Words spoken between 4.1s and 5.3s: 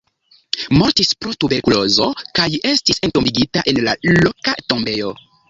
loka tombejo.